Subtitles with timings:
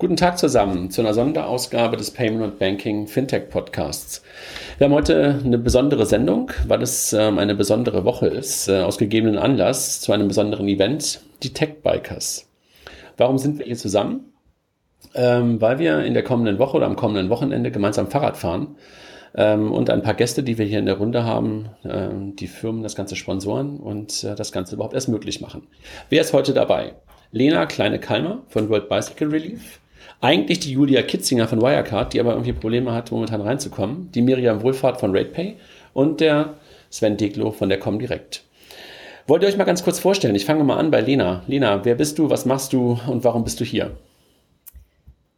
[0.00, 4.22] Guten Tag zusammen zu einer Sonderausgabe des Payment und Banking Fintech Podcasts.
[4.78, 8.96] Wir haben heute eine besondere Sendung, weil es ähm, eine besondere Woche ist, äh, aus
[8.96, 12.48] gegebenen Anlass zu einem besonderen Event, die Tech Bikers.
[13.16, 14.32] Warum sind wir hier zusammen?
[15.16, 18.76] Ähm, weil wir in der kommenden Woche oder am kommenden Wochenende gemeinsam Fahrrad fahren
[19.34, 21.70] ähm, und ein paar Gäste, die wir hier in der Runde haben,
[22.38, 25.66] die Firmen das Ganze sponsoren und äh, das Ganze überhaupt erst möglich machen.
[26.08, 26.94] Wer ist heute dabei?
[27.32, 29.80] Lena Kleine-Kalmer von World Bicycle Relief,
[30.20, 34.10] eigentlich die Julia Kitzinger von Wirecard, die aber irgendwie Probleme hat, momentan reinzukommen.
[34.12, 35.56] Die Miriam Wohlfahrt von RatePay
[35.94, 36.54] und der
[36.90, 38.42] Sven Deglo von der Comdirect.
[39.26, 40.34] Wollt ihr euch mal ganz kurz vorstellen?
[40.34, 41.42] Ich fange mal an bei Lena.
[41.46, 43.92] Lena, wer bist du, was machst du und warum bist du hier?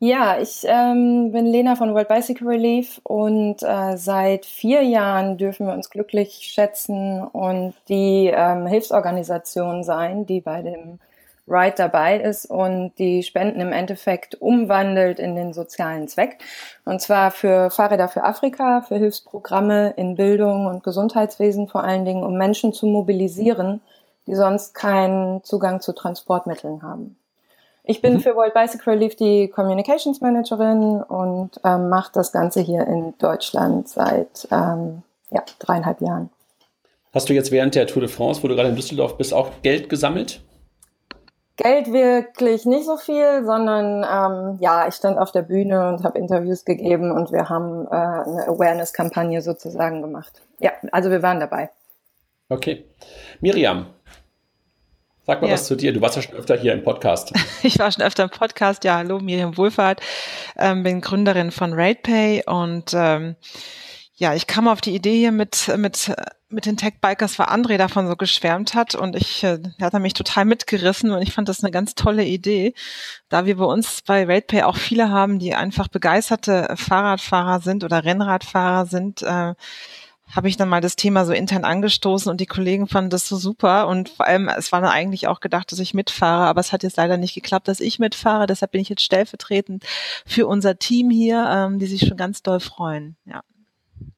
[0.03, 5.67] Ja, ich ähm, bin Lena von World Bicycle Relief und äh, seit vier Jahren dürfen
[5.67, 11.01] wir uns glücklich schätzen und die ähm, Hilfsorganisation sein, die bei dem
[11.51, 16.39] Ride dabei ist und die Spenden im Endeffekt umwandelt in den sozialen Zweck.
[16.85, 22.23] Und zwar für Fahrräder für Afrika, für Hilfsprogramme in Bildung und Gesundheitswesen vor allen Dingen,
[22.23, 23.81] um Menschen zu mobilisieren,
[24.27, 27.17] die sonst keinen Zugang zu Transportmitteln haben.
[27.83, 28.21] Ich bin mhm.
[28.21, 33.89] für World Bicycle Relief die Communications Managerin und ähm, mache das Ganze hier in Deutschland
[33.89, 36.31] seit ähm, ja, dreieinhalb Jahren.
[37.13, 39.51] Hast du jetzt während der Tour de France, wo du gerade in Düsseldorf bist, auch
[39.63, 40.41] Geld gesammelt?
[41.63, 46.19] Geld wirklich nicht so viel, sondern ähm, ja, ich stand auf der Bühne und habe
[46.19, 50.43] Interviews gegeben und wir haben äh, eine Awareness-Kampagne sozusagen gemacht.
[50.59, 51.71] Ja, also wir waren dabei.
[52.49, 52.87] Okay.
[53.41, 53.87] Miriam,
[55.23, 55.55] sag mal ja.
[55.55, 55.93] was zu dir.
[55.93, 57.33] Du warst ja schon öfter hier im Podcast.
[57.63, 58.85] ich war schon öfter im Podcast.
[58.85, 60.01] Ja, hallo, Miriam Wohlfahrt.
[60.57, 63.37] Ähm, bin Gründerin von RatePay und ähm,
[64.15, 66.13] ja, ich kam auf die Idee hier mit, mit,
[66.51, 70.15] mit den Tech-Bikers, weil André davon so geschwärmt hat und ich, äh, hat er mich
[70.15, 72.75] total mitgerissen und ich fand das eine ganz tolle Idee,
[73.29, 78.05] da wir bei uns bei RatePay auch viele haben, die einfach begeisterte Fahrradfahrer sind oder
[78.05, 79.55] Rennradfahrer sind, äh,
[80.35, 83.37] habe ich dann mal das Thema so intern angestoßen und die Kollegen fanden das so
[83.37, 86.73] super und vor allem, es war dann eigentlich auch gedacht, dass ich mitfahre, aber es
[86.73, 89.85] hat jetzt leider nicht geklappt, dass ich mitfahre, deshalb bin ich jetzt stellvertretend
[90.27, 93.43] für unser Team hier, ähm, die sich schon ganz doll freuen, ja.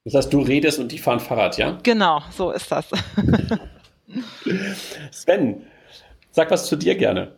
[0.04, 1.78] Das heißt, du redest und die fahren Fahrrad, ja?
[1.82, 2.86] Genau, so ist das.
[5.12, 5.62] Sven,
[6.30, 7.32] sag was zu dir gerne.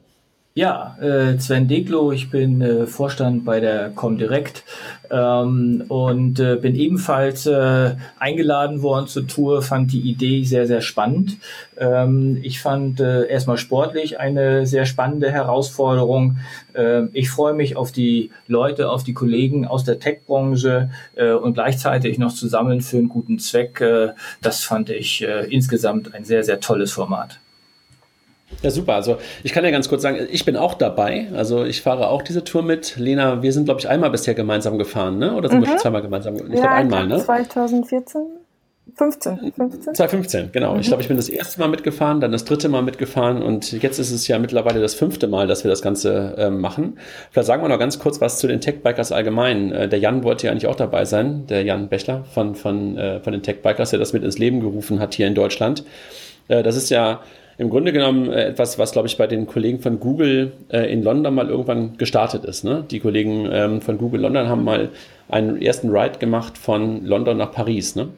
[0.57, 4.63] Ja, äh, Sven Deglo, ich bin äh, Vorstand bei der Comdirect
[5.11, 10.81] ähm, und äh, bin ebenfalls äh, eingeladen worden zur Tour, fand die Idee sehr, sehr
[10.81, 11.39] spannend.
[11.77, 16.39] Ähm, ich fand äh, erstmal sportlich eine sehr spannende Herausforderung.
[16.73, 21.55] Äh, ich freue mich auf die Leute, auf die Kollegen aus der Tech-Branche äh, und
[21.55, 23.81] gleichzeitig noch zusammen für einen guten Zweck.
[23.81, 24.11] Äh,
[24.41, 27.41] das fand ich äh, insgesamt ein sehr, sehr tolles Format.
[28.63, 28.95] Ja, super.
[28.95, 31.29] Also ich kann ja ganz kurz sagen, ich bin auch dabei.
[31.35, 32.97] Also ich fahre auch diese Tour mit.
[32.97, 35.35] Lena, wir sind, glaube ich, einmal bisher gemeinsam gefahren, ne?
[35.35, 35.65] Oder sind mhm.
[35.65, 36.37] wir schon zweimal gemeinsam?
[36.37, 37.19] Ich ja, glaube einmal, ne?
[37.19, 38.23] 2014.
[38.97, 39.95] 15, 15?
[39.95, 40.75] 2015, genau.
[40.75, 40.81] Mhm.
[40.81, 43.99] Ich glaube, ich bin das erste Mal mitgefahren, dann das dritte Mal mitgefahren und jetzt
[43.99, 46.99] ist es ja mittlerweile das fünfte Mal, dass wir das Ganze äh, machen.
[47.31, 49.73] Vielleicht sagen wir noch ganz kurz was zu den Tech-Bikers allgemein.
[49.73, 53.21] Äh, der Jan wollte ja eigentlich auch dabei sein, der Jan Bechler von, von, äh,
[53.21, 55.83] von den Tech-Bikers, der das mit ins Leben gerufen hat hier in Deutschland.
[56.49, 57.21] Äh, das ist ja
[57.59, 61.03] im Grunde genommen äh, etwas, was, glaube ich, bei den Kollegen von Google äh, in
[61.03, 62.65] London mal irgendwann gestartet ist.
[62.65, 62.85] Ne?
[62.91, 64.91] Die Kollegen ähm, von Google London haben mal
[65.29, 67.97] einen ersten Ride gemacht von London nach Paris.
[67.97, 68.09] Ne?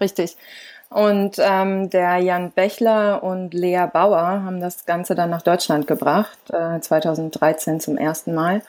[0.00, 0.36] Richtig.
[0.90, 6.38] Und ähm, der Jan Bechler und Lea Bauer haben das Ganze dann nach Deutschland gebracht,
[6.50, 8.62] äh, 2013 zum ersten Mal.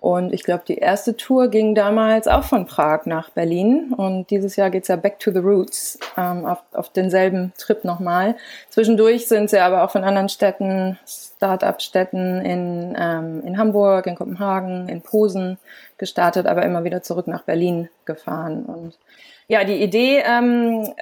[0.00, 3.92] Und ich glaube, die erste Tour ging damals auch von Prag nach Berlin.
[3.94, 8.34] Und dieses Jahr geht's ja Back to the Roots ähm, auf, auf denselben Trip nochmal.
[8.70, 14.88] Zwischendurch sind sie aber auch von anderen Städten, Start-up-Städten in, ähm, in Hamburg, in Kopenhagen,
[14.88, 15.58] in Posen
[15.98, 18.64] gestartet, aber immer wieder zurück nach Berlin gefahren.
[18.64, 18.98] Und
[19.48, 20.94] ja, die Idee ähm,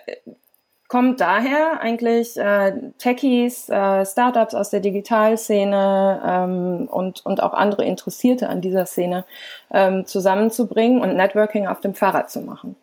[0.89, 7.85] kommt daher eigentlich äh, Techies, äh, Startups aus der Digitalszene ähm, und, und auch andere
[7.85, 9.25] Interessierte an dieser Szene
[9.71, 12.75] ähm, zusammenzubringen und Networking auf dem Fahrrad zu machen.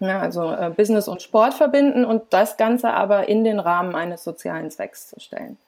[0.00, 4.24] Ja, also äh, Business und Sport verbinden und das Ganze aber in den Rahmen eines
[4.24, 5.58] sozialen Zwecks zu stellen.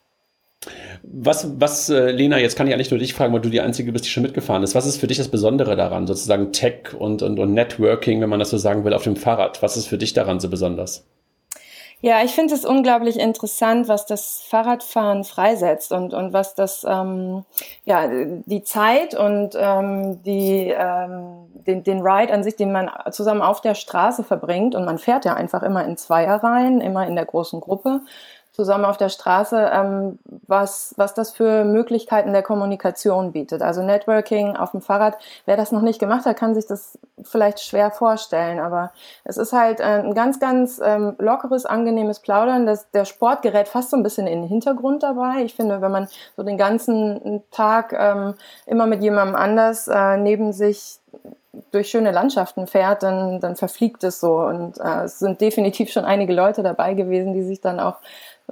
[1.02, 3.92] Was, was, äh, Lena, jetzt kann ich eigentlich nur dich fragen, weil du die Einzige
[3.92, 4.74] bist, die schon mitgefahren ist.
[4.74, 8.38] Was ist für dich das Besondere daran, sozusagen Tech und, und, und Networking, wenn man
[8.38, 9.62] das so sagen will, auf dem Fahrrad?
[9.62, 11.06] Was ist für dich daran so besonders?
[12.00, 17.44] Ja, ich finde es unglaublich interessant, was das Fahrradfahren freisetzt und, und was das, ähm,
[17.84, 23.42] ja, die Zeit und ähm, die, ähm, den, den Ride an sich, den man zusammen
[23.42, 24.76] auf der Straße verbringt.
[24.76, 28.02] Und man fährt ja einfach immer in Zweierreihen, immer in der großen Gruppe
[28.58, 30.18] zusammen auf der Straße, ähm,
[30.48, 33.62] was, was das für Möglichkeiten der Kommunikation bietet.
[33.62, 35.16] Also Networking auf dem Fahrrad.
[35.46, 38.58] Wer das noch nicht gemacht hat, kann sich das vielleicht schwer vorstellen.
[38.58, 38.90] Aber
[39.22, 42.66] es ist halt äh, ein ganz, ganz ähm, lockeres, angenehmes Plaudern.
[42.66, 45.44] Das, der Sport gerät fast so ein bisschen in den Hintergrund dabei.
[45.44, 48.34] Ich finde, wenn man so den ganzen Tag ähm,
[48.66, 50.98] immer mit jemandem anders äh, neben sich
[51.70, 54.40] durch schöne Landschaften fährt, dann, dann verfliegt es so.
[54.40, 57.98] Und äh, es sind definitiv schon einige Leute dabei gewesen, die sich dann auch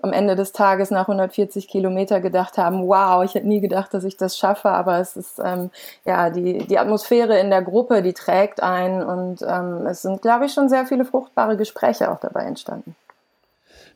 [0.02, 4.04] am Ende des Tages nach 140 Kilometer gedacht haben, wow, ich hätte nie gedacht, dass
[4.04, 5.70] ich das schaffe, aber es ist ähm,
[6.04, 10.46] ja die, die Atmosphäre in der Gruppe, die trägt ein und ähm, es sind, glaube
[10.46, 12.94] ich, schon sehr viele fruchtbare Gespräche auch dabei entstanden.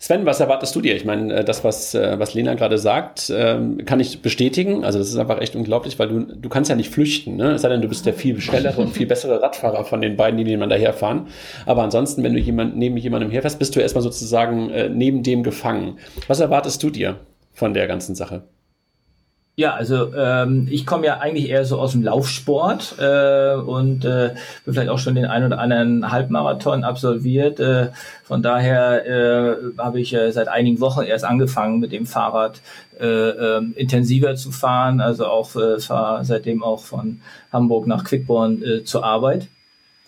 [0.03, 0.97] Sven, was erwartest du dir?
[0.97, 4.83] Ich meine, äh, das, was, äh, was Lena gerade sagt, ähm, kann ich bestätigen.
[4.83, 7.37] Also das ist einfach echt unglaublich, weil du, du kannst ja nicht flüchten.
[7.37, 7.53] Ne?
[7.53, 10.39] Es sei denn, du bist der viel schnellere und viel bessere Radfahrer von den beiden,
[10.39, 11.27] die nebeneinander herfahren.
[11.67, 15.43] Aber ansonsten, wenn du jemand, neben jemandem herfährst, bist du erstmal sozusagen äh, neben dem
[15.43, 15.99] gefangen.
[16.29, 17.17] Was erwartest du dir
[17.53, 18.45] von der ganzen Sache?
[19.61, 24.31] Ja, also ähm, ich komme ja eigentlich eher so aus dem Laufsport äh, und äh,
[24.65, 27.61] vielleicht auch schon den ein oder anderen Halbmarathon absolviert.
[27.61, 27.91] Äh,
[28.25, 32.63] von daher äh, habe ich äh, seit einigen Wochen erst angefangen mit dem Fahrrad
[32.99, 35.03] äh, äh, intensiver zu fahren.
[35.03, 37.21] Also auch äh, fahre seitdem auch von
[37.53, 39.49] Hamburg nach Quickborn äh, zur Arbeit.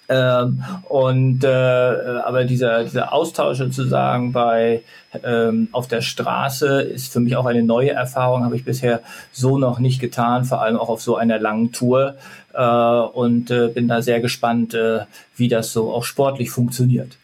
[0.09, 4.83] Ähm, und äh, aber dieser, dieser Austausch sozusagen bei
[5.23, 9.01] ähm, auf der Straße ist für mich auch eine neue Erfahrung, habe ich bisher
[9.31, 12.17] so noch nicht getan, vor allem auch auf so einer langen Tour.
[12.53, 15.01] Äh, und äh, bin da sehr gespannt, äh,
[15.37, 17.17] wie das so auch sportlich funktioniert.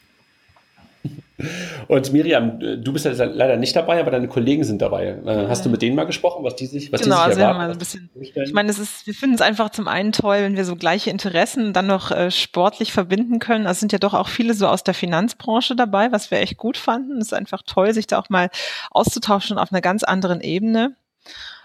[1.87, 5.19] Und Miriam, du bist ja leider nicht dabei, aber deine Kollegen sind dabei.
[5.25, 7.41] Äh, hast du mit denen mal gesprochen, was die sich, was genau, die sich also
[7.41, 7.59] erwarten?
[7.59, 10.57] Mal ein bisschen, ich meine, es ist, wir finden es einfach zum einen toll, wenn
[10.57, 13.67] wir so gleiche Interessen dann noch äh, sportlich verbinden können.
[13.67, 16.77] Also sind ja doch auch viele so aus der Finanzbranche dabei, was wir echt gut
[16.77, 17.19] fanden.
[17.19, 18.51] Es ist einfach toll, sich da auch mal
[18.91, 20.97] auszutauschen auf einer ganz anderen Ebene.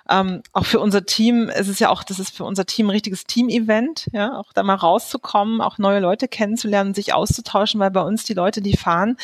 [0.09, 2.91] Ähm, auch für unser Team ist es ja auch, das ist für unser Team ein
[2.91, 8.01] richtiges Team-Event, ja, auch da mal rauszukommen, auch neue Leute kennenzulernen, sich auszutauschen, weil bei
[8.01, 9.15] uns die Leute, die fahren,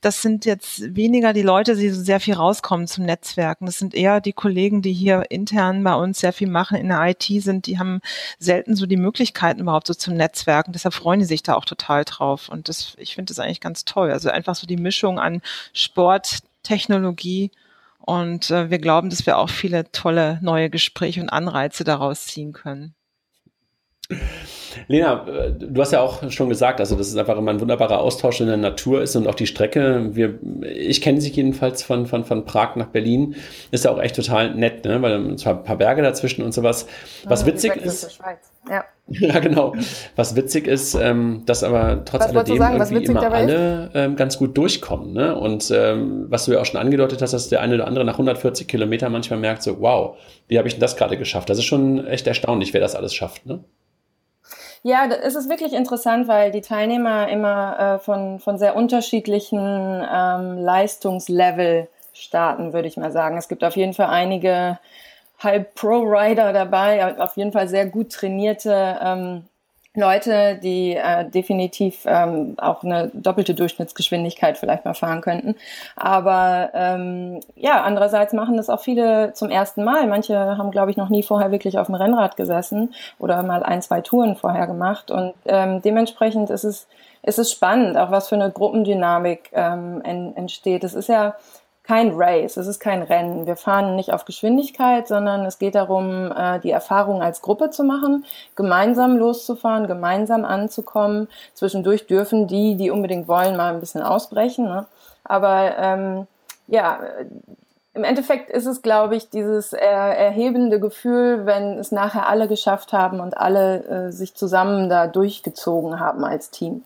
[0.00, 3.66] das sind jetzt weniger die Leute, die so sehr viel rauskommen zum Netzwerken.
[3.66, 7.04] Das sind eher die Kollegen, die hier intern bei uns sehr viel machen in der
[7.08, 8.00] IT sind, die haben
[8.38, 10.72] selten so die Möglichkeiten überhaupt so zum Netzwerken.
[10.72, 12.48] Deshalb freuen die sich da auch total drauf.
[12.48, 14.12] Und das, ich finde das eigentlich ganz toll.
[14.12, 15.42] Also einfach so die Mischung an
[15.72, 17.50] Sport, Technologie
[18.08, 22.54] und äh, wir glauben, dass wir auch viele tolle neue Gespräche und Anreize daraus ziehen
[22.54, 22.94] können.
[24.86, 27.98] Lena, äh, du hast ja auch schon gesagt, also das ist einfach immer ein wunderbarer
[27.98, 30.16] Austausch in der Natur ist und auch die Strecke.
[30.16, 33.36] Wir, ich kenne sie jedenfalls von, von, von Prag nach Berlin.
[33.72, 35.02] Ist ja auch echt total nett, ne?
[35.02, 36.86] weil zwar ein paar Berge dazwischen und sowas.
[37.24, 38.18] Was ja, witzig ist.
[38.70, 38.86] Ja.
[39.20, 39.74] ja, genau.
[40.16, 44.38] Was witzig ist, ähm, dass aber trotz was alledem sagen, irgendwie immer alle ähm, ganz
[44.38, 45.14] gut durchkommen.
[45.14, 45.34] Ne?
[45.34, 48.14] Und ähm, was du ja auch schon angedeutet hast, dass der eine oder andere nach
[48.14, 50.16] 140 Kilometern manchmal merkt, so, wow,
[50.48, 51.48] wie habe ich denn das gerade geschafft?
[51.48, 53.46] Das ist schon echt erstaunlich, wer das alles schafft.
[53.46, 53.64] Ne?
[54.82, 60.58] Ja, es ist wirklich interessant, weil die Teilnehmer immer äh, von, von sehr unterschiedlichen ähm,
[60.58, 63.38] Leistungslevel starten, würde ich mal sagen.
[63.38, 64.78] Es gibt auf jeden Fall einige
[65.38, 69.44] Halb-Pro-Rider dabei, auf jeden Fall sehr gut trainierte ähm,
[69.98, 75.56] Leute, die äh, definitiv ähm, auch eine doppelte Durchschnittsgeschwindigkeit vielleicht mal fahren könnten.
[75.96, 80.06] Aber ähm, ja, andererseits machen das auch viele zum ersten Mal.
[80.06, 83.82] Manche haben, glaube ich, noch nie vorher wirklich auf dem Rennrad gesessen oder mal ein,
[83.82, 85.10] zwei Touren vorher gemacht.
[85.10, 86.86] Und ähm, dementsprechend ist es,
[87.22, 90.84] ist es spannend, auch was für eine Gruppendynamik ähm, en, entsteht.
[90.84, 91.34] Es ist ja
[91.88, 93.46] kein Race, es ist kein Rennen.
[93.46, 97.82] Wir fahren nicht auf Geschwindigkeit, sondern es geht darum, äh, die Erfahrung als Gruppe zu
[97.82, 98.26] machen,
[98.56, 101.28] gemeinsam loszufahren, gemeinsam anzukommen.
[101.54, 104.66] Zwischendurch dürfen die, die unbedingt wollen, mal ein bisschen ausbrechen.
[104.66, 104.84] Ne?
[105.24, 106.26] Aber ähm,
[106.66, 107.00] ja,
[107.94, 113.18] im Endeffekt ist es, glaube ich, dieses erhebende Gefühl, wenn es nachher alle geschafft haben
[113.18, 116.84] und alle äh, sich zusammen da durchgezogen haben als Team.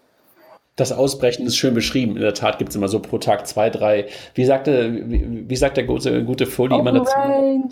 [0.83, 2.17] Das Ausbrechen ist schön beschrieben.
[2.17, 4.07] In der Tat gibt es immer so pro Tag zwei, drei.
[4.35, 7.13] Wie sagte, wie, wie sagt der gute, gute Fully immer dazu?
[7.17, 7.69] Range.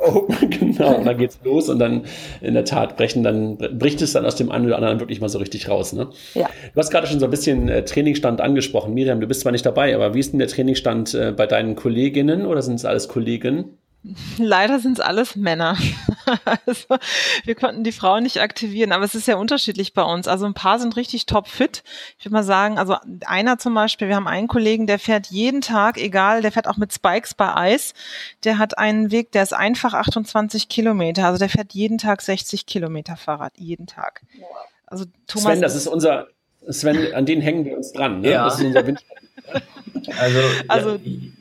[0.06, 2.06] Oh, genau, und dann geht's los und dann
[2.40, 5.28] in der Tat brechen dann, bricht es dann aus dem einen oder anderen wirklich mal
[5.28, 5.92] so richtig raus.
[5.92, 6.08] Ne?
[6.32, 6.48] Ja.
[6.72, 8.94] Du hast gerade schon so ein bisschen äh, Trainingsstand angesprochen.
[8.94, 11.76] Miriam, du bist zwar nicht dabei, aber wie ist denn der Trainingsstand äh, bei deinen
[11.76, 13.76] Kolleginnen oder sind es alles Kolleginnen?
[14.38, 15.76] Leider sind es alles Männer.
[16.66, 16.96] also,
[17.44, 20.28] wir konnten die Frauen nicht aktivieren, aber es ist sehr unterschiedlich bei uns.
[20.28, 21.82] Also ein paar sind richtig top fit.
[22.18, 22.96] Ich würde mal sagen, also
[23.26, 26.76] einer zum Beispiel, wir haben einen Kollegen, der fährt jeden Tag, egal, der fährt auch
[26.76, 27.94] mit Spikes bei Eis.
[28.44, 31.26] Der hat einen Weg, der ist einfach 28 Kilometer.
[31.26, 34.22] Also der fährt jeden Tag 60 Kilometer Fahrrad, jeden Tag.
[34.86, 35.52] Also Thomas.
[35.52, 36.28] Sven, das ist unser,
[36.68, 38.20] Sven, an den hängen wir uns dran.
[38.20, 38.30] Ne?
[38.30, 38.44] Ja.
[38.44, 38.84] Das ist unser
[40.18, 41.35] also, also ja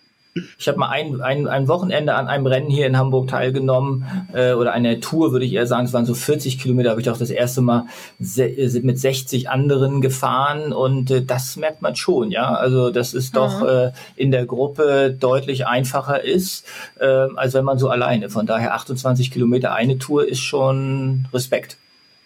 [0.58, 4.52] Ich habe mal ein, ein, ein Wochenende an einem Rennen hier in Hamburg teilgenommen äh,
[4.52, 5.86] oder eine Tour, würde ich eher sagen.
[5.86, 7.86] Es waren so 40 Kilometer, habe ich auch das erste Mal
[8.20, 12.54] äh, mit 60 anderen gefahren und äh, das merkt man schon, ja.
[12.54, 13.38] Also das ist mhm.
[13.38, 16.66] doch äh, in der Gruppe deutlich einfacher ist,
[17.00, 18.30] äh, als wenn man so alleine.
[18.30, 21.78] Von daher 28 Kilometer eine Tour ist schon Respekt.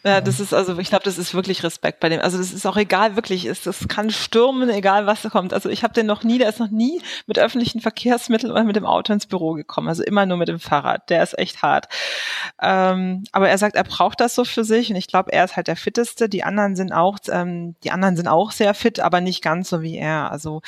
[0.05, 2.21] Ja, das ist also, ich glaube, das ist wirklich Respekt bei dem.
[2.21, 5.53] Also das ist auch egal, wirklich, es, es kann stürmen, egal was da kommt.
[5.53, 8.77] Also ich habe den noch nie, der ist noch nie mit öffentlichen Verkehrsmitteln oder mit
[8.77, 9.89] dem Auto ins Büro gekommen.
[9.89, 11.09] Also immer nur mit dem Fahrrad.
[11.09, 11.89] Der ist echt hart.
[12.61, 15.57] Ähm, aber er sagt, er braucht das so für sich und ich glaube, er ist
[15.57, 16.29] halt der fitteste.
[16.29, 19.81] Die anderen sind auch, ähm, die anderen sind auch sehr fit, aber nicht ganz so
[19.81, 20.31] wie er.
[20.31, 20.61] Also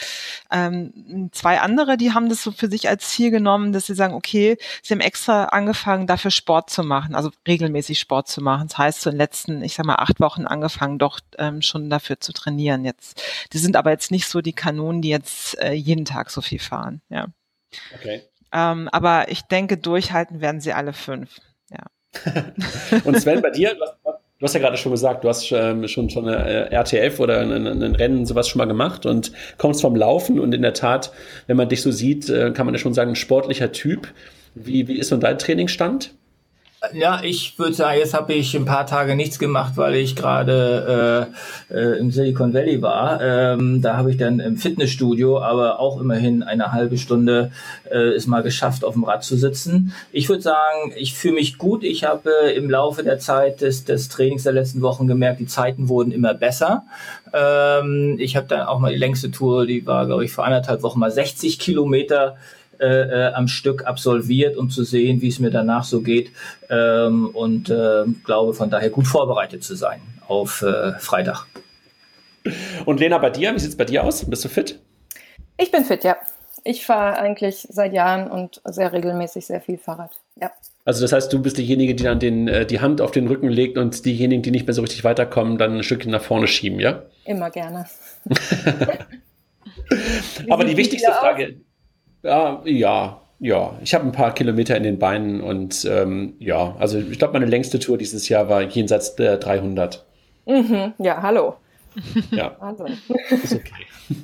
[0.51, 4.13] ähm, zwei andere, die haben das so für sich als Ziel genommen, dass sie sagen,
[4.13, 8.67] okay, sie haben extra angefangen, dafür Sport zu machen, also regelmäßig Sport zu machen.
[8.67, 12.33] Das heißt, so letzten, ich sag mal, acht Wochen angefangen, doch ähm, schon dafür zu
[12.33, 13.21] trainieren jetzt.
[13.53, 16.59] Die sind aber jetzt nicht so die Kanonen, die jetzt äh, jeden Tag so viel
[16.59, 17.27] fahren, ja.
[17.95, 18.23] Okay.
[18.51, 21.85] Ähm, aber ich denke, durchhalten werden sie alle fünf, ja.
[23.05, 26.27] Und Sven, bei dir, du hast ja gerade schon gesagt, du hast ähm, schon, schon
[26.27, 30.39] eine äh, RTF oder ein, ein, Rennen, sowas schon mal gemacht und kommst vom Laufen
[30.39, 31.13] und in der Tat,
[31.47, 34.13] wenn man dich so sieht, äh, kann man ja schon sagen, ein sportlicher Typ.
[34.53, 36.13] Wie, wie ist so dein Trainingsstand?
[36.93, 41.29] Ja, ich würde sagen, jetzt habe ich ein paar Tage nichts gemacht, weil ich gerade
[41.69, 43.21] äh, äh, im Silicon Valley war.
[43.21, 47.51] Ähm, da habe ich dann im Fitnessstudio, aber auch immerhin eine halbe Stunde
[47.91, 49.93] äh, ist mal geschafft, auf dem Rad zu sitzen.
[50.11, 51.83] Ich würde sagen, ich fühle mich gut.
[51.83, 55.45] Ich habe äh, im Laufe der Zeit des, des Trainings der letzten Wochen gemerkt, die
[55.45, 56.83] Zeiten wurden immer besser.
[57.31, 60.81] Ähm, ich habe dann auch mal die längste Tour, die war, glaube ich, vor anderthalb
[60.81, 62.37] Wochen mal 60 Kilometer
[62.81, 66.31] äh, äh, am Stück absolviert, um zu sehen, wie es mir danach so geht.
[66.69, 71.45] Ähm, und äh, glaube von daher gut vorbereitet zu sein auf äh, Freitag.
[72.85, 74.27] Und Lena, bei dir, wie sieht es bei dir aus?
[74.27, 74.79] Bist du fit?
[75.57, 76.17] Ich bin fit, ja.
[76.63, 80.11] Ich fahre eigentlich seit Jahren und sehr regelmäßig sehr viel Fahrrad.
[80.39, 80.51] Ja.
[80.83, 83.49] Also das heißt, du bist diejenige, die dann den, äh, die Hand auf den Rücken
[83.49, 86.79] legt und diejenigen, die nicht mehr so richtig weiterkommen, dann ein Stückchen nach vorne schieben,
[86.79, 87.03] ja?
[87.25, 87.85] Immer gerne.
[90.49, 91.57] Aber die wichtigste Frage,
[92.23, 93.73] ja, ja, ja.
[93.83, 97.45] Ich habe ein paar Kilometer in den Beinen und ähm, ja, also ich glaube, meine
[97.45, 100.05] längste Tour dieses Jahr war jenseits der 300.
[100.45, 101.55] Mhm, ja, hallo.
[102.31, 102.55] Ja.
[102.59, 102.97] Wahnsinn.
[103.29, 104.17] Ist okay.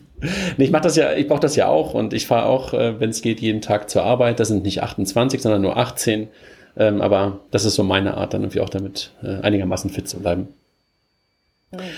[0.58, 3.00] Nee, ich mache das ja, ich brauche das ja auch und ich fahre auch, äh,
[3.00, 4.40] wenn es geht, jeden Tag zur Arbeit.
[4.40, 6.30] Das sind nicht 28, sondern nur 18.
[6.78, 10.20] Ähm, aber das ist so meine Art, dann irgendwie auch damit äh, einigermaßen fit zu
[10.20, 10.48] bleiben.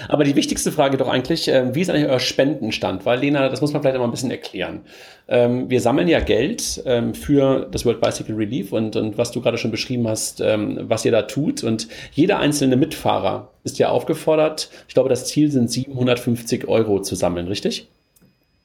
[0.08, 3.06] Aber die wichtigste Frage doch eigentlich, äh, wie ist eigentlich euer Spendenstand?
[3.06, 4.82] Weil Lena, das muss man vielleicht immer ein bisschen erklären.
[5.28, 9.42] Ähm, wir sammeln ja Geld ähm, für das World Bicycle Relief und, und was du
[9.42, 11.64] gerade schon beschrieben hast, ähm, was ihr da tut.
[11.64, 17.14] Und jeder einzelne Mitfahrer ist ja aufgefordert, ich glaube, das Ziel sind 750 Euro zu
[17.14, 17.90] sammeln, richtig?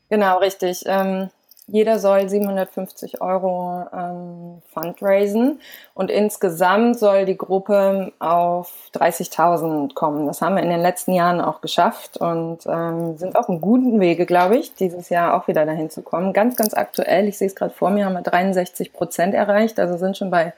[0.08, 0.84] Genau, richtig.
[0.86, 1.28] Ähm,
[1.66, 5.60] jeder soll 750 Euro ähm, fundraisen
[5.94, 10.26] und insgesamt soll die Gruppe auf 30.000 kommen.
[10.26, 13.98] Das haben wir in den letzten Jahren auch geschafft und ähm, sind auf einem guten
[13.98, 16.34] Wege, glaube ich, dieses Jahr auch wieder dahin zu kommen.
[16.34, 19.96] Ganz, ganz aktuell, ich sehe es gerade vor mir, haben wir 63 Prozent erreicht, also
[19.96, 20.52] sind schon bei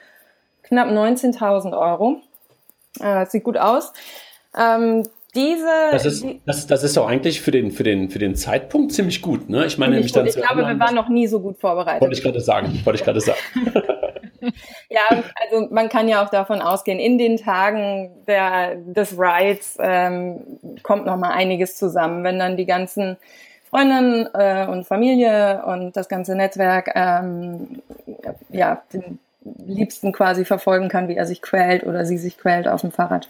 [0.63, 2.17] knapp 19.000 Euro.
[2.99, 3.93] Äh, sieht gut aus.
[4.57, 5.03] Ähm,
[5.37, 5.91] diese.
[5.91, 9.21] Das ist, das, das ist doch eigentlich für den, für, den, für den Zeitpunkt ziemlich
[9.21, 9.65] gut, ne?
[9.65, 12.01] Ich meine, nämlich dann Ich glaube, wir waren noch nie so gut vorbereitet.
[12.01, 12.81] Wollte ich gerade sagen.
[12.83, 13.39] Wollte ich gerade sagen.
[14.89, 20.59] ja, also man kann ja auch davon ausgehen, in den Tagen der, des Rides ähm,
[20.83, 23.17] kommt noch mal einiges zusammen, wenn dann die ganzen
[23.69, 27.81] Freundinnen äh, und Familie und das ganze Netzwerk ähm,
[28.49, 29.19] ja, den
[29.65, 33.27] Liebsten quasi verfolgen kann, wie er sich quält oder sie sich quält auf dem Fahrrad.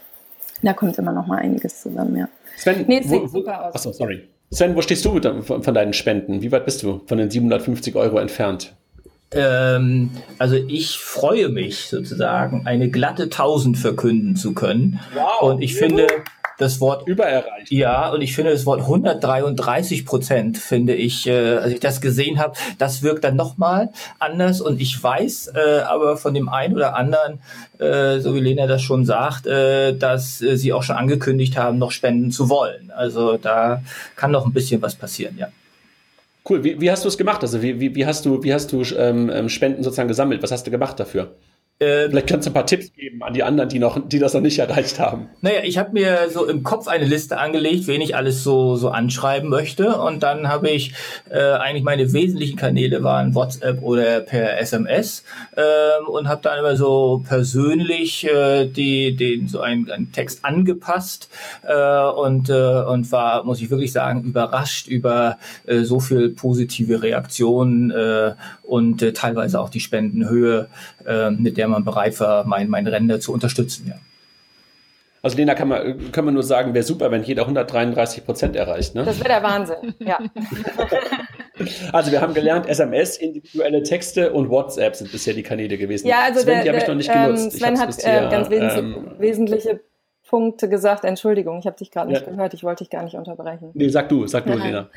[0.62, 2.28] Da kommt immer noch mal einiges zusammen, ja.
[2.56, 3.74] Sven, nee, wo, sieht super aus.
[3.74, 4.28] Achso, sorry.
[4.50, 6.42] Sven, wo stehst du von deinen Spenden?
[6.42, 8.74] Wie weit bist du von den 750 Euro entfernt?
[9.30, 15.00] Ähm, also ich freue mich sozusagen, eine glatte 1000 verkünden zu können.
[15.14, 15.52] Wow.
[15.52, 16.06] Und ich finde,
[16.58, 17.70] das Wort übererreicht.
[17.70, 22.38] Ja, und ich finde das Wort 133 Prozent finde ich, äh, als ich das gesehen
[22.38, 24.60] habe, das wirkt dann nochmal anders.
[24.60, 27.38] Und ich weiß äh, aber von dem einen oder anderen,
[27.78, 31.78] äh, so wie Lena das schon sagt, äh, dass äh, sie auch schon angekündigt haben,
[31.78, 32.90] noch spenden zu wollen.
[32.94, 33.82] Also da
[34.16, 35.48] kann noch ein bisschen was passieren, ja.
[36.48, 36.64] Cool.
[36.64, 37.42] Wie, wie hast du es gemacht?
[37.42, 40.42] Also wie, wie, wie hast du, wie hast du ähm, ähm Spenden sozusagen gesammelt?
[40.42, 41.30] Was hast du gemacht dafür?
[41.80, 44.34] Äh, Vielleicht kannst du ein paar Tipps geben an die anderen, die, noch, die das
[44.34, 45.28] noch nicht erreicht haben.
[45.42, 48.88] Naja, ich habe mir so im Kopf eine Liste angelegt, wen ich alles so, so
[48.88, 49.96] anschreiben möchte.
[50.00, 50.94] Und dann habe ich
[51.30, 55.22] äh, eigentlich meine wesentlichen Kanäle waren WhatsApp oder per SMS
[55.56, 61.28] ähm, und habe dann immer so persönlich äh, die, den, so einen, einen Text angepasst
[61.62, 67.04] äh, und, äh, und war, muss ich wirklich sagen, überrascht über äh, so viel positive
[67.04, 68.32] Reaktionen äh,
[68.64, 70.68] und äh, teilweise auch die Spendenhöhe,
[71.06, 73.86] äh, mit der man bereit war, mein, mein Rennen zu unterstützen.
[73.88, 73.94] Ja.
[75.20, 78.94] Also Lena, kann man, kann man nur sagen, wäre super, wenn jeder 133 Prozent erreicht.
[78.94, 79.04] Ne?
[79.04, 80.18] Das wäre der Wahnsinn, ja.
[81.92, 86.06] also wir haben gelernt, SMS, individuelle Texte und WhatsApp sind bisher die Kanäle gewesen.
[86.06, 87.44] Ja, also Sven, der, die habe ich noch nicht genutzt.
[87.44, 89.80] Ähm, Sven hat bisher, äh, ganz ähm, wesentliche
[90.28, 91.04] Punkte gesagt.
[91.04, 92.30] Entschuldigung, ich habe dich gerade nicht ja.
[92.30, 92.54] gehört.
[92.54, 93.70] Ich wollte dich gar nicht unterbrechen.
[93.74, 94.88] Nee, sag du, sag du, Lena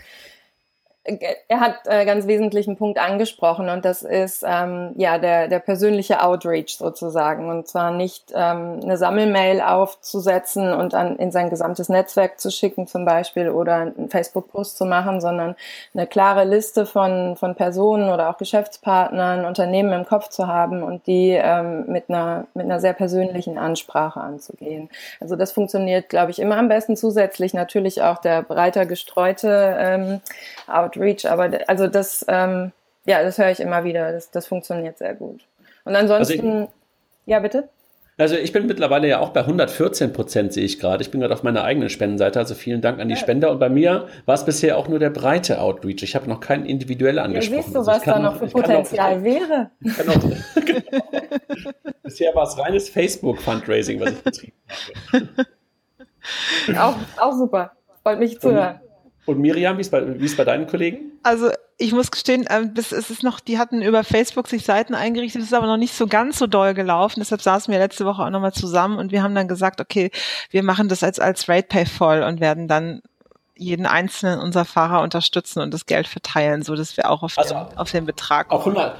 [1.03, 6.21] er hat äh, ganz wesentlichen Punkt angesprochen und das ist ähm, ja der, der persönliche
[6.23, 12.39] Outreach sozusagen und zwar nicht ähm, eine Sammelmail aufzusetzen und an, in sein gesamtes Netzwerk
[12.39, 15.55] zu schicken zum Beispiel oder einen Facebook-Post zu machen, sondern
[15.95, 21.07] eine klare Liste von, von Personen oder auch Geschäftspartnern, Unternehmen im Kopf zu haben und
[21.07, 24.89] die ähm, mit, einer, mit einer sehr persönlichen Ansprache anzugehen.
[25.19, 30.21] Also das funktioniert, glaube ich, immer am besten zusätzlich natürlich auch der breiter gestreute ähm,
[30.97, 32.71] aber also das, ähm,
[33.05, 34.11] ja, das höre ich immer wieder.
[34.11, 35.41] Das, das funktioniert sehr gut.
[35.83, 36.69] Und ansonsten, also ich,
[37.25, 37.69] ja, bitte?
[38.17, 41.01] Also ich bin mittlerweile ja auch bei 114 Prozent, sehe ich gerade.
[41.01, 43.19] Ich bin gerade auf meiner eigenen Spendenseite, also vielen Dank an die ja.
[43.19, 43.49] Spender.
[43.49, 46.03] Und bei mir war es bisher auch nur der breite Outreach.
[46.03, 47.57] Ich habe noch keinen individuell angesprochen.
[47.57, 49.71] Ja, siehst du, also was da noch für Potenzial noch, wäre?
[50.07, 50.91] Auch, genau.
[52.03, 54.57] bisher war es reines Facebook-Fundraising, was ich betrieben
[55.11, 55.27] habe.
[56.79, 57.71] auch, auch super.
[58.03, 58.81] Freut mich zu hören.
[59.25, 61.11] Und Miriam, wie ist bei, wie ist bei deinen Kollegen?
[61.23, 65.41] Also ich muss gestehen, ähm, es ist noch, die hatten über Facebook sich Seiten eingerichtet,
[65.41, 67.19] das ist aber noch nicht so ganz so doll gelaufen.
[67.19, 70.11] Deshalb saßen wir letzte Woche auch nochmal zusammen und wir haben dann gesagt, okay,
[70.49, 73.01] wir machen das als, als RatePay voll und werden dann
[73.55, 77.53] jeden einzelnen unserer Fahrer unterstützen und das Geld verteilen, so dass wir auch auf, also
[77.53, 78.95] den, auf den Betrag auf, 100,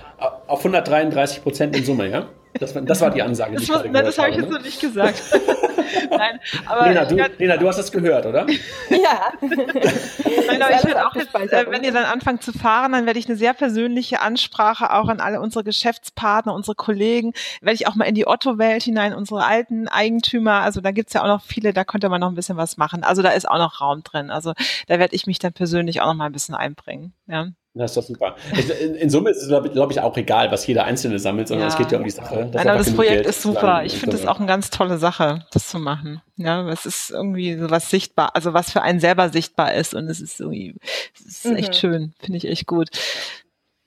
[0.47, 2.27] auf 133 Prozent in Summe, ja?
[2.59, 3.55] Das, das war die Ansage.
[3.55, 4.55] Das, nein, das habe ich jetzt ne?
[4.55, 5.21] noch nicht gesagt.
[6.09, 8.45] nein, aber Lena, du, kann, Lena, du hast es gehört, oder?
[8.89, 9.33] ja.
[9.41, 13.27] nein, aber ich werde auch, äh, wenn ihr dann anfangt zu fahren, dann werde ich
[13.27, 18.05] eine sehr persönliche Ansprache auch an alle unsere Geschäftspartner, unsere Kollegen, werde ich auch mal
[18.05, 21.83] in die Otto-Welt hinein, unsere alten Eigentümer, also da gibt's ja auch noch viele, da
[21.83, 23.03] könnte man noch ein bisschen was machen.
[23.03, 24.29] Also da ist auch noch Raum drin.
[24.29, 24.53] Also
[24.87, 27.13] da werde ich mich dann persönlich auch noch mal ein bisschen einbringen.
[27.27, 27.47] Ja.
[27.73, 28.35] Das ist doch super.
[28.81, 31.67] In, in Summe ist es, glaube glaub ich, auch egal, was jeder Einzelne sammelt, sondern
[31.67, 31.73] ja.
[31.73, 32.49] es geht ja um die Sache.
[32.53, 33.83] Nein, aber das Projekt Geld ist super.
[33.85, 36.21] Ich finde das auch eine ganz tolle Sache, das zu machen.
[36.35, 40.09] Ja, es ist irgendwie so was sichtbar, also was für einen selber sichtbar ist und
[40.09, 40.75] es ist irgendwie,
[41.13, 41.55] es ist mhm.
[41.55, 42.89] echt schön, finde ich echt gut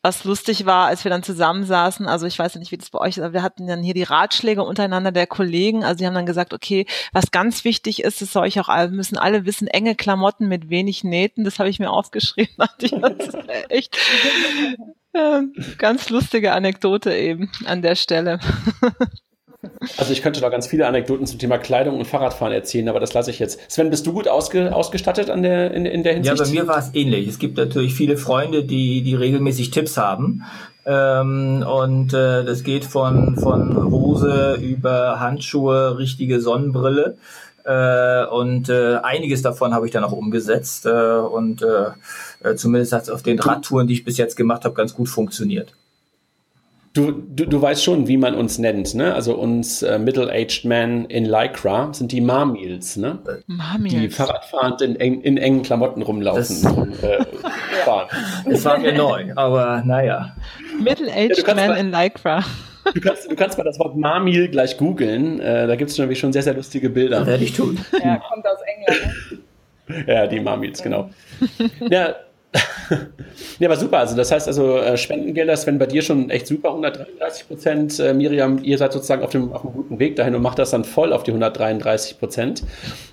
[0.04, 2.98] was lustig war, als wir dann zusammensaßen, also ich weiß ja nicht, wie das bei
[2.98, 6.12] euch ist, aber wir hatten dann hier die Ratschläge untereinander der Kollegen, also die haben
[6.12, 9.66] dann gesagt, okay, was ganz wichtig ist, es soll ich auch alle, müssen alle wissen,
[9.66, 12.92] enge Klamotten mit wenig Nähten, das habe ich mir aufgeschrieben, das
[13.28, 13.38] ist
[13.70, 13.96] echt
[15.14, 15.40] äh,
[15.78, 18.40] ganz lustige Anekdote eben an der Stelle.
[19.97, 23.14] Also ich könnte noch ganz viele Anekdoten zum Thema Kleidung und Fahrradfahren erzählen, aber das
[23.14, 23.61] lasse ich jetzt.
[23.70, 26.38] Sven, bist du gut ausge, ausgestattet an der, in, in der Hinsicht?
[26.38, 27.29] Ja, bei mir war es ähnlich.
[27.29, 30.44] Es gibt natürlich viele Freunde, die, die regelmäßig Tipps haben.
[30.87, 37.16] Ähm, und äh, das geht von, von Hose über Handschuhe, richtige Sonnenbrille.
[37.64, 40.87] Äh, und äh, einiges davon habe ich dann auch umgesetzt.
[40.87, 44.64] Äh, und äh, äh zumindest hat es auf den Radtouren, die ich bis jetzt gemacht
[44.64, 45.73] habe, ganz gut funktioniert.
[46.94, 49.14] Du, du, du weißt schon, wie man uns nennt, ne?
[49.14, 53.18] Also uns äh, Middle-Aged Men in Lycra sind die Marmils, ne?
[53.48, 53.94] Marmils.
[53.94, 57.24] Die Fahrradfahrend in, eng, in engen Klamotten rumlaufen das, und äh,
[57.85, 58.07] fahren.
[58.48, 60.37] Das war mir neu, aber naja.
[60.80, 62.44] Middle-Aged ja, Men in Lycra.
[62.94, 65.40] Du kannst, du kannst mal das Wort Marmil gleich googeln.
[65.40, 67.20] Äh, da gibt es schon, schon sehr, sehr lustige Bilder.
[67.20, 67.76] Das werde ich tun.
[67.92, 69.14] Ja, kommt aus England.
[69.30, 69.38] Ne?
[70.07, 71.11] Ja, die Marmils, genau.
[71.90, 72.14] Ja,
[73.59, 73.98] ja, aber super.
[73.98, 78.00] Also das heißt also äh, Spendengelder, Sven, bei dir schon echt super, 133 Prozent.
[78.00, 80.70] Äh, Miriam, ihr seid sozusagen auf dem, auf dem guten Weg dahin und macht das
[80.70, 82.62] dann voll auf die 133 Prozent.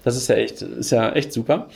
[0.03, 1.67] Das ist ja echt, ist ja echt super.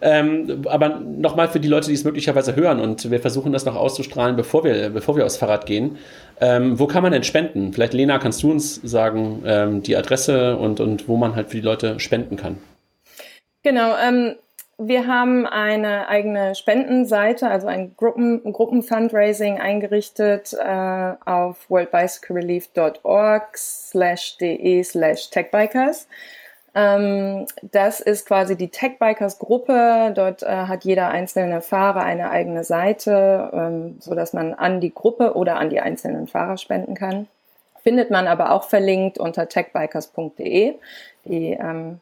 [0.00, 3.76] Ähm, aber nochmal für die Leute, die es möglicherweise hören und wir versuchen das noch
[3.76, 5.98] auszustrahlen, bevor wir, bevor wir aufs Fahrrad gehen.
[6.40, 7.72] Ähm, wo kann man denn spenden?
[7.72, 11.56] Vielleicht Lena, kannst du uns sagen, ähm, die Adresse und, und wo man halt für
[11.56, 12.58] die Leute spenden kann?
[13.62, 14.34] Genau, ähm,
[14.78, 24.82] wir haben eine eigene Spendenseite, also ein Gruppen, Gruppenfundraising eingerichtet äh, auf worldbicyclerelief.org slash de
[24.82, 26.08] slash techbikers.
[26.74, 30.12] Ähm, das ist quasi die Techbikers Gruppe.
[30.14, 34.94] Dort äh, hat jeder einzelne Fahrer eine eigene Seite, ähm, so dass man an die
[34.94, 37.28] Gruppe oder an die einzelnen Fahrer spenden kann.
[37.82, 40.74] findet man aber auch verlinkt unter techbikers.de,
[41.24, 42.00] die, ähm,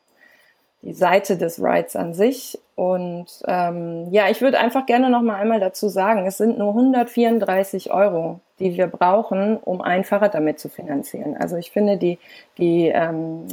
[0.82, 2.58] die Seite des Rides an sich.
[2.74, 6.68] Und ähm, ja, ich würde einfach gerne noch mal einmal dazu sagen, es sind nur
[6.68, 11.36] 134 Euro, die wir brauchen, um ein Fahrrad damit zu finanzieren.
[11.36, 12.18] Also ich finde, die,
[12.56, 13.46] die, ähm,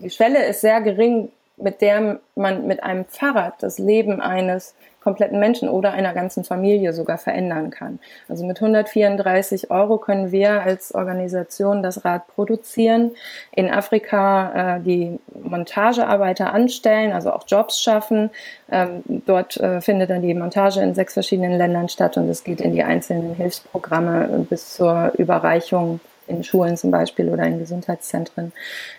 [0.00, 5.38] die Schwelle ist sehr gering, mit der man mit einem Fahrrad das Leben eines kompletten
[5.38, 8.00] Menschen oder einer ganzen Familie sogar verändern kann.
[8.28, 13.12] Also mit 134 Euro können wir als Organisation das Rad produzieren,
[13.52, 18.30] in Afrika äh, die Montagearbeiter anstellen, also auch Jobs schaffen.
[18.72, 22.62] Ähm, dort äh, findet dann die Montage in sechs verschiedenen Ländern statt und es geht
[22.62, 28.52] in die einzelnen Hilfsprogramme bis zur Überreichung in Schulen zum Beispiel oder in Gesundheitszentren.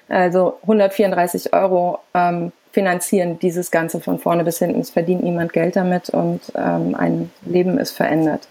[0.10, 4.82] Also 134 Euro ähm, finanzieren dieses Ganze von vorne bis hinten.
[4.82, 8.48] Es verdient niemand Geld damit und ähm, ein Leben ist verändert.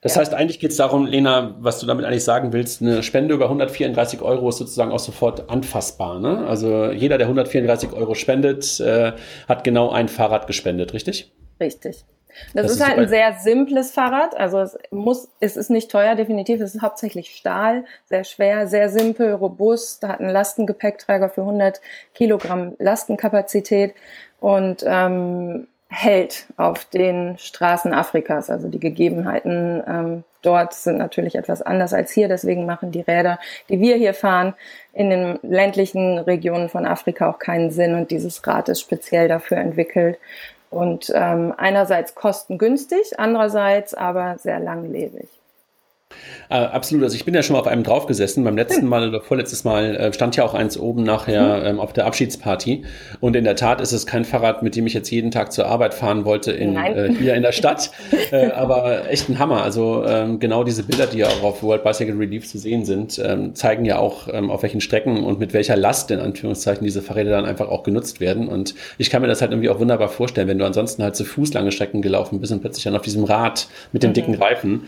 [0.00, 3.34] Das heißt, eigentlich geht es darum, Lena, was du damit eigentlich sagen willst, eine Spende
[3.34, 6.20] über 134 Euro ist sozusagen auch sofort anfassbar.
[6.20, 6.46] Ne?
[6.46, 9.12] Also jeder, der 134 Euro spendet, äh,
[9.48, 11.32] hat genau ein Fahrrad gespendet, richtig?
[11.58, 12.04] Richtig.
[12.52, 14.36] Das, das ist, ist halt ein sehr simples Fahrrad.
[14.36, 16.60] Also es muss, es ist nicht teuer, definitiv.
[16.60, 20.06] Es ist hauptsächlich Stahl, sehr schwer, sehr simpel, robust.
[20.06, 21.80] Hat einen Lastengepäckträger für 100
[22.14, 23.94] Kilogramm Lastenkapazität
[24.40, 28.50] und ähm, hält auf den Straßen Afrikas.
[28.50, 32.28] Also die Gegebenheiten ähm, dort sind natürlich etwas anders als hier.
[32.28, 34.54] Deswegen machen die Räder, die wir hier fahren,
[34.92, 37.94] in den ländlichen Regionen von Afrika auch keinen Sinn.
[37.94, 40.18] Und dieses Rad ist speziell dafür entwickelt,
[40.74, 45.28] und ähm, einerseits kostengünstig, andererseits aber sehr langlebig.
[46.48, 47.04] Äh, absolut.
[47.04, 48.44] Also ich bin ja schon mal auf einem draufgesessen.
[48.44, 51.66] Beim letzten Mal oder vorletztes Mal äh, stand ja auch eins oben nachher mhm.
[51.66, 52.84] ähm, auf der Abschiedsparty.
[53.20, 55.66] Und in der Tat ist es kein Fahrrad, mit dem ich jetzt jeden Tag zur
[55.66, 57.90] Arbeit fahren wollte in, äh, hier in der Stadt.
[58.30, 59.62] äh, aber echt ein Hammer.
[59.62, 63.20] Also ähm, genau diese Bilder, die ja auch auf World Bicycle Relief zu sehen sind,
[63.24, 67.02] ähm, zeigen ja auch, ähm, auf welchen Strecken und mit welcher Last in Anführungszeichen diese
[67.02, 68.48] Fahrräder dann einfach auch genutzt werden.
[68.48, 71.24] Und ich kann mir das halt irgendwie auch wunderbar vorstellen, wenn du ansonsten halt zu
[71.24, 74.14] Fuß lange Strecken gelaufen bist und plötzlich dann auf diesem Rad mit dem mhm.
[74.14, 74.84] dicken Reifen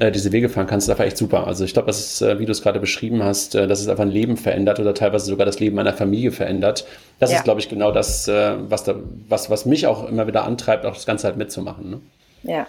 [0.00, 1.46] äh, diese Wege fahren kannst, das war echt super.
[1.46, 3.88] Also ich glaube, das ist, äh, wie du es gerade beschrieben hast, äh, dass es
[3.88, 6.86] einfach ein Leben verändert oder teilweise sogar das Leben einer Familie verändert.
[7.18, 7.38] Das ja.
[7.38, 8.96] ist, glaube ich, genau das, was, da,
[9.28, 11.90] was, was mich auch immer wieder antreibt, auch das Ganze halt mitzumachen.
[11.90, 12.00] Ne?
[12.42, 12.66] Ja,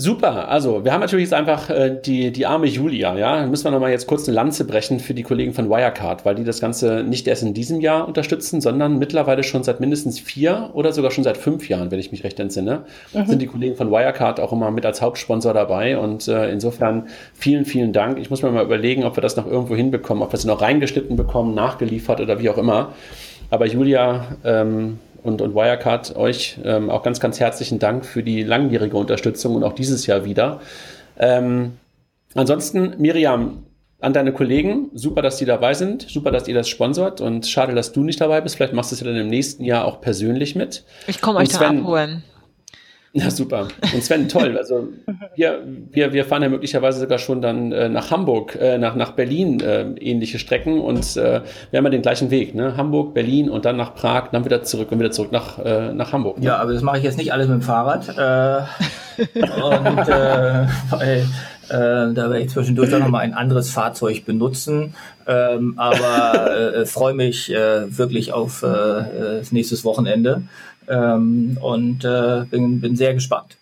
[0.00, 3.36] Super, also wir haben natürlich jetzt einfach äh, die, die arme Julia, ja.
[3.36, 6.34] Dann müssen wir nochmal jetzt kurz eine Lanze brechen für die Kollegen von Wirecard, weil
[6.36, 10.70] die das Ganze nicht erst in diesem Jahr unterstützen, sondern mittlerweile schon seit mindestens vier
[10.72, 13.26] oder sogar schon seit fünf Jahren, wenn ich mich recht entsinne, mhm.
[13.26, 15.98] sind die Kollegen von Wirecard auch immer mit als Hauptsponsor dabei.
[15.98, 18.18] Und äh, insofern vielen, vielen Dank.
[18.18, 20.62] Ich muss mir mal überlegen, ob wir das noch irgendwo hinbekommen, ob wir es noch
[20.62, 22.94] reingeschnitten bekommen, nachgeliefert oder wie auch immer.
[23.50, 28.42] Aber Julia, ähm, und, und Wirecard euch ähm, auch ganz, ganz herzlichen Dank für die
[28.42, 30.60] langjährige Unterstützung und auch dieses Jahr wieder.
[31.18, 31.72] Ähm,
[32.34, 33.64] ansonsten, Miriam,
[34.00, 37.74] an deine Kollegen, super, dass die dabei sind, super, dass ihr das sponsort und schade,
[37.74, 38.56] dass du nicht dabei bist.
[38.56, 40.84] Vielleicht machst du es ja dann im nächsten Jahr auch persönlich mit.
[41.06, 42.24] Ich komme euch da abholen.
[43.12, 43.66] Ja, super.
[43.92, 44.56] Und Sven, toll.
[44.56, 44.88] Also
[45.34, 49.12] wir, wir, wir fahren ja möglicherweise sogar schon dann äh, nach Hamburg, äh, nach, nach
[49.12, 52.54] Berlin äh, ähnliche Strecken und äh, wir haben ja den gleichen Weg.
[52.54, 52.76] Ne?
[52.76, 56.12] Hamburg, Berlin und dann nach Prag, dann wieder zurück und wieder zurück nach, äh, nach
[56.12, 56.38] Hamburg.
[56.38, 56.46] Ne?
[56.46, 58.08] Ja, aber das mache ich jetzt nicht alles mit dem Fahrrad.
[58.16, 58.62] Äh,
[59.34, 61.26] und äh, weil
[61.68, 64.94] äh, da werde ich zwischendurch dann nochmal ein anderes Fahrzeug benutzen.
[65.26, 70.42] Ähm, aber äh, freue mich äh, wirklich auf äh, das nächste Wochenende
[70.90, 73.56] ähm, und äh, bin, bin sehr gespannt.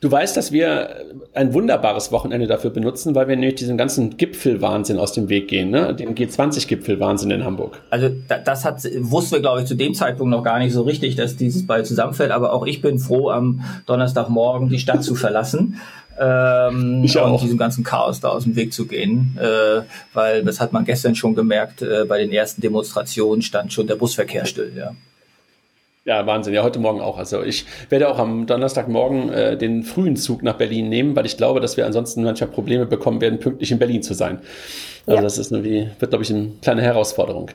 [0.00, 4.98] Du weißt, dass wir ein wunderbares Wochenende dafür benutzen, weil wir nämlich diesen ganzen Gipfelwahnsinn
[4.98, 5.94] aus dem Weg gehen, ne?
[5.94, 7.80] den G20-Gipfelwahnsinn in Hamburg.
[7.88, 8.10] Also
[8.44, 11.36] das hat, wussten wir, glaube ich, zu dem Zeitpunkt noch gar nicht so richtig, dass
[11.36, 12.30] dieses bald zusammenfällt.
[12.30, 15.80] Aber auch ich bin froh, am Donnerstagmorgen die Stadt zu verlassen.
[16.18, 17.30] Ähm, ich auch.
[17.30, 19.82] und diesem ganzen Chaos da aus dem Weg zu gehen, äh,
[20.14, 23.96] weil das hat man gestern schon gemerkt, äh, bei den ersten Demonstrationen stand schon der
[23.96, 24.72] Busverkehr still.
[24.74, 24.92] Ja.
[26.06, 26.54] Ja, Wahnsinn.
[26.54, 27.18] Ja, heute Morgen auch.
[27.18, 31.36] Also ich werde auch am Donnerstagmorgen äh, den frühen Zug nach Berlin nehmen, weil ich
[31.36, 34.38] glaube, dass wir ansonsten manchmal Probleme bekommen werden, pünktlich in Berlin zu sein.
[35.04, 35.22] Also ja.
[35.22, 37.50] das ist irgendwie, wird, glaube ich, eine kleine Herausforderung.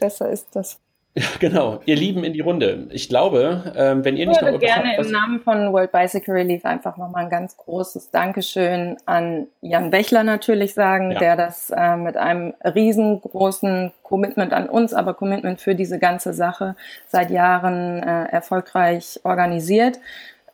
[0.00, 0.80] Besser ist das.
[1.18, 1.80] Ja, genau.
[1.86, 2.88] Ihr Lieben in die Runde.
[2.90, 4.48] Ich glaube, ähm, wenn ihr nicht noch...
[4.48, 8.10] Ich würde gerne habt, im Namen von World Bicycle Relief einfach nochmal ein ganz großes
[8.10, 11.18] Dankeschön an Jan Bechler natürlich sagen, ja.
[11.20, 16.74] der das äh, mit einem riesengroßen Commitment an uns, aber Commitment für diese ganze Sache
[17.06, 20.00] seit Jahren äh, erfolgreich organisiert.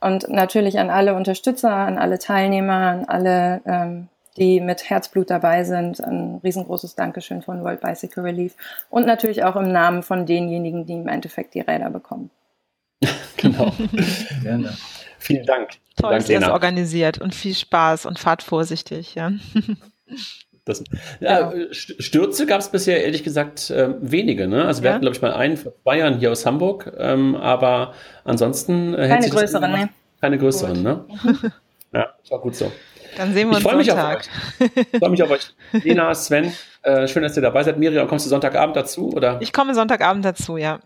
[0.03, 5.65] Und natürlich an alle Unterstützer, an alle Teilnehmer, an alle ähm, die mit Herzblut dabei
[5.65, 6.01] sind.
[6.01, 8.55] Ein riesengroßes Dankeschön von World Bicycle Relief
[8.89, 12.31] und natürlich auch im Namen von denjenigen, die im Endeffekt die Räder bekommen.
[13.37, 13.73] genau.
[14.43, 14.77] Gerne.
[15.19, 15.71] Vielen Dank.
[15.97, 19.15] Toll, dass ihr das organisiert und viel Spaß und fahrt vorsichtig.
[19.15, 19.33] Ja.
[20.67, 20.85] Das,
[21.21, 21.73] ja, genau.
[21.73, 24.47] Stürze gab es bisher ehrlich gesagt äh, wenige.
[24.47, 24.65] Ne?
[24.67, 24.95] Also wir ja.
[24.95, 29.09] hatten, glaube ich, mal einen vor zwei Jahren hier aus Hamburg, ähm, aber ansonsten äh,
[29.09, 29.89] keine größeren, ne?
[30.21, 30.85] Keine größeren, gut.
[30.85, 31.05] ne?
[31.93, 32.71] ja, war gut so.
[33.17, 34.29] Dann sehen wir ich uns mich Sonntag.
[34.59, 35.55] Ich freue mich auf euch.
[35.85, 37.79] Lena, Sven, äh, schön, dass ihr dabei seid.
[37.79, 39.13] Miriam, kommst du Sonntagabend dazu?
[39.13, 39.39] Oder?
[39.41, 40.81] Ich komme Sonntagabend dazu, ja.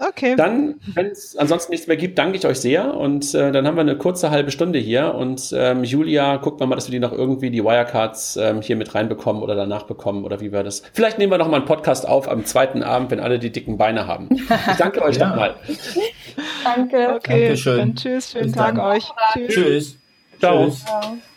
[0.00, 0.34] Okay.
[0.34, 2.94] Dann, wenn es ansonsten nichts mehr gibt, danke ich euch sehr.
[2.94, 5.14] Und äh, dann haben wir eine kurze halbe Stunde hier.
[5.14, 8.76] Und ähm, Julia, gucken wir mal, dass wir die noch irgendwie die Wirecards ähm, hier
[8.76, 10.82] mit reinbekommen oder danach bekommen oder wie wir das.
[10.94, 13.76] Vielleicht nehmen wir noch mal einen Podcast auf am zweiten Abend, wenn alle die dicken
[13.76, 14.30] Beine haben.
[14.32, 15.28] Ich danke euch ja.
[15.28, 15.54] nochmal.
[16.64, 17.14] Danke.
[17.16, 17.78] Okay, Dankeschön.
[17.78, 18.86] Dann tschüss, schönen Bis Tag dann.
[18.86, 19.04] euch.
[19.34, 19.54] Tschüss.
[19.54, 19.99] Tschüss.
[20.40, 20.70] Tchau.
[20.70, 21.29] Tchau.